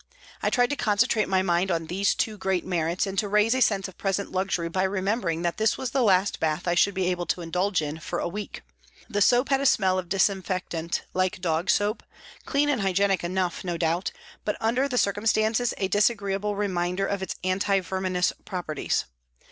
[0.41, 3.61] I tried to concentrate my mind on these two great merits and to raise a
[3.61, 7.05] sense of present luxury by remembering that this was the last bath I should be
[7.11, 8.63] able to indulge in for a week.
[9.07, 12.01] The soap had a smell of disinfectant like dog soap,
[12.47, 14.11] clean and hygienic enough, no doubt,
[14.43, 19.05] but under the circumstances a disagreeable reminder of its anti verminous properties.